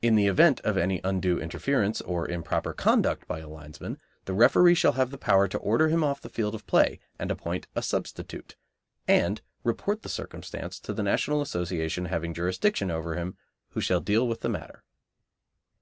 [0.00, 4.72] In the event of any undue interference or improper conduct by a linesman the referee
[4.72, 8.56] shall have power to order him off the field of play and appoint a substitute,
[9.06, 13.36] and report the circumstances to the National Association having jurisdiction over him,
[13.72, 14.84] who shall deal with the matter.